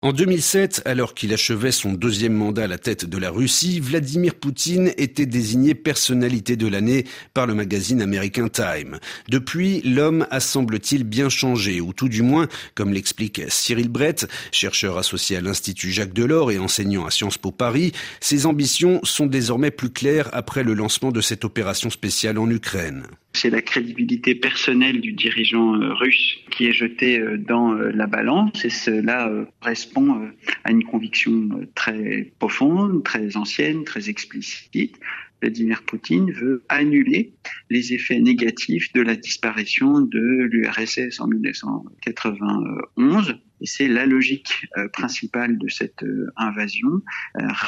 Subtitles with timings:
[0.00, 4.36] En 2007, alors qu'il achevait son deuxième mandat à la tête de la Russie, Vladimir
[4.36, 9.00] Poutine était désigné personnalité de l'année par le magazine américain Time.
[9.28, 14.98] Depuis, l'homme a semble-t-il bien changé, ou tout du moins, comme l'explique Cyril Brett, chercheur
[14.98, 17.90] associé à l'Institut Jacques Delors et enseignant à Sciences Po Paris,
[18.20, 23.02] ses ambitions sont désormais plus claires après le lancement de cette opération spéciale en Ukraine.
[23.40, 28.08] C'est la crédibilité personnelle du dirigeant euh, russe qui est jetée euh, dans euh, la
[28.08, 29.30] balance et cela
[29.60, 30.28] correspond
[30.64, 34.98] à une conviction très profonde, très ancienne, très explicite.
[35.40, 37.32] Vladimir Poutine veut annuler
[37.70, 43.38] les effets négatifs de la disparition de l'URSS en 1991.
[43.60, 46.04] Et c'est la logique principale de cette
[46.36, 47.02] invasion,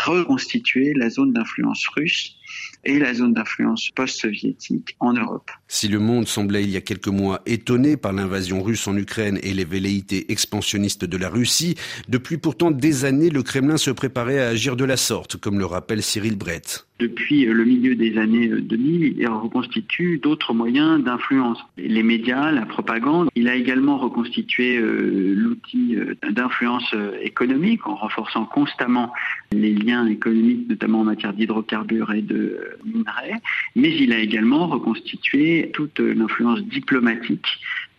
[0.04, 2.36] reconstituer la zone d'influence russe
[2.84, 5.50] et la zone d'influence post-soviétique en Europe.
[5.68, 9.38] Si le monde semblait il y a quelques mois étonné par l'invasion russe en Ukraine
[9.42, 11.74] et les velléités expansionnistes de la Russie,
[12.08, 15.66] depuis pourtant des années, le Kremlin se préparait à agir de la sorte, comme le
[15.66, 16.86] rappelle Cyril Brett.
[16.98, 21.58] Depuis le milieu des années 2000, il reconstitue d'autres moyens d'influence.
[21.78, 23.30] Les médias, la propagande.
[23.34, 29.12] Il a également reconstitué euh, l'outil euh, d'influence euh, économique en renforçant constamment
[29.52, 33.40] les liens économiques, notamment en matière d'hydrocarbures et de minerais.
[33.76, 37.46] Mais il a également reconstitué toute l'influence diplomatique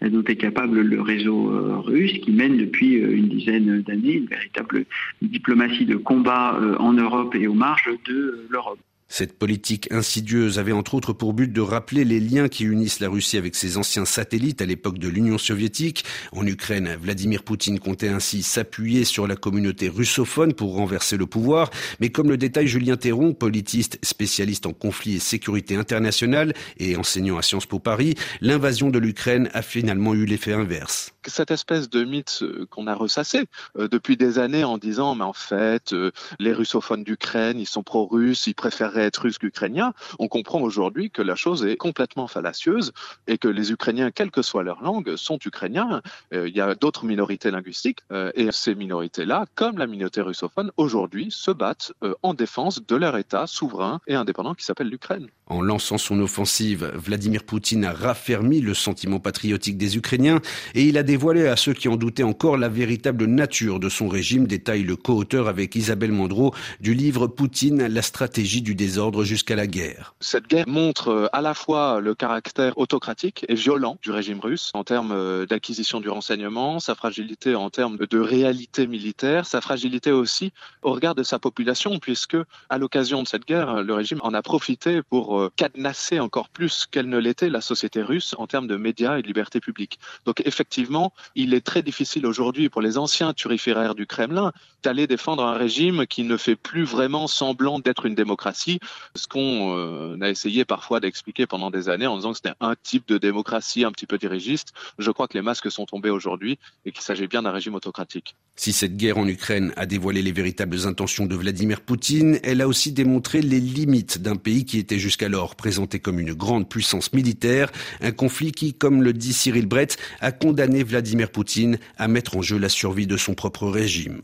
[0.01, 4.85] dont est capable le réseau russe qui mène depuis une dizaine d'années une véritable
[5.21, 8.79] diplomatie de combat en Europe et aux marges de l'Europe.
[9.13, 13.09] Cette politique insidieuse avait entre autres pour but de rappeler les liens qui unissent la
[13.09, 16.05] Russie avec ses anciens satellites à l'époque de l'Union soviétique.
[16.31, 21.71] En Ukraine, Vladimir Poutine comptait ainsi s'appuyer sur la communauté russophone pour renverser le pouvoir.
[21.99, 27.37] Mais comme le détaille Julien Théron, politiste spécialiste en conflit et sécurité internationale et enseignant
[27.37, 31.11] à Sciences Po Paris, l'invasion de l'Ukraine a finalement eu l'effet inverse.
[31.27, 33.45] Cette espèce de mythe euh, qu'on a ressassé
[33.77, 37.83] euh, depuis des années en disant mais en fait euh, les russophones d'Ukraine ils sont
[37.83, 42.91] pro-russes, ils préfèrent être russe qu'ukrainien, on comprend aujourd'hui que la chose est complètement fallacieuse
[43.27, 46.01] et que les Ukrainiens, quelle que soit leur langue, sont ukrainiens.
[46.31, 47.99] Il y a d'autres minorités linguistiques
[48.35, 51.93] et ces minorités-là, comme la minorité russophone, aujourd'hui se battent
[52.23, 55.27] en défense de leur État souverain et indépendant qui s'appelle l'Ukraine.
[55.47, 60.41] En lançant son offensive, Vladimir Poutine a raffermi le sentiment patriotique des Ukrainiens
[60.75, 64.07] et il a dévoilé à ceux qui en doutaient encore la véritable nature de son
[64.07, 69.57] régime, détaille le co-auteur avec Isabelle Mandreau du livre Poutine, la stratégie du désordre jusqu'à
[69.57, 70.15] la guerre.
[70.21, 74.71] Cette guerre montre euh, à la fois le caractère autocratique et violent du régime russe
[74.73, 80.13] en termes euh, d'acquisition du renseignement, sa fragilité en termes de réalité militaire, sa fragilité
[80.13, 82.37] aussi au regard de sa population, puisque
[82.69, 86.87] à l'occasion de cette guerre, le régime en a profité pour euh, cadenasser encore plus
[86.89, 89.99] qu'elle ne l'était la société russe en termes de médias et de liberté publique.
[90.25, 91.00] Donc effectivement,
[91.35, 94.51] il est très difficile aujourd'hui pour les anciens turiféraires du Kremlin
[94.83, 98.79] d'aller défendre un régime qui ne fait plus vraiment semblant d'être une démocratie
[99.15, 102.75] ce qu'on euh, a essayé parfois d'expliquer pendant des années en disant que c'était un
[102.81, 106.57] type de démocratie un petit peu dirigiste, je crois que les masques sont tombés aujourd'hui
[106.85, 108.35] et qu'il s'agit bien d'un régime autocratique.
[108.55, 112.67] Si cette guerre en Ukraine a dévoilé les véritables intentions de Vladimir Poutine, elle a
[112.67, 117.71] aussi démontré les limites d'un pays qui était jusqu'alors présenté comme une grande puissance militaire,
[118.01, 122.41] un conflit qui, comme le dit Cyril Brett, a condamné Vladimir Poutine à mettre en
[122.41, 124.21] jeu la survie de son propre régime.